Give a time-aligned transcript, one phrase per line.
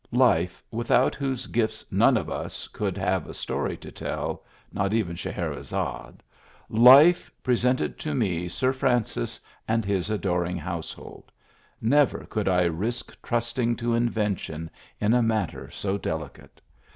[0.13, 4.43] Life, without whose gifts none of us could have a story to tell—
[4.73, 6.17] not even Scheherezadfe—
[6.91, 11.31] life presented to me Sir Francis and his adoring household.
[11.79, 16.61] Never could I risk trusting to invention in a matter so deli cate.